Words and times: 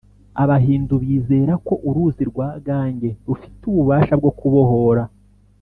abahindu 0.43 0.93
bizera 1.03 1.53
ko 1.67 1.73
uruzi 1.87 2.23
rwa 2.31 2.47
gange 2.67 3.09
rufite 3.27 3.61
ububasha 3.71 4.13
bwo 4.19 4.31
kubohora 4.39 5.03